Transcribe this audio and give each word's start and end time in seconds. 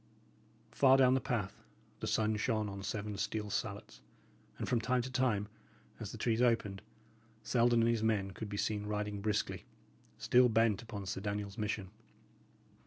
Far 0.71 0.97
down 0.97 1.13
the 1.13 1.21
path, 1.21 1.61
the 1.99 2.07
sun 2.07 2.35
shone 2.35 2.67
on 2.67 2.81
seven 2.81 3.17
steel 3.19 3.51
salets, 3.51 4.01
and 4.57 4.67
from 4.67 4.81
time 4.81 5.03
to 5.03 5.11
time, 5.11 5.47
as 5.99 6.11
the 6.11 6.17
trees 6.17 6.41
opened, 6.41 6.81
Selden 7.43 7.81
and 7.81 7.87
his 7.87 8.01
men 8.01 8.31
could 8.31 8.49
be 8.49 8.57
seen 8.57 8.87
riding 8.87 9.21
briskly, 9.21 9.63
still 10.17 10.49
bent 10.49 10.81
upon 10.81 11.05
Sir 11.05 11.21
Daniel's 11.21 11.59
mission. 11.59 11.91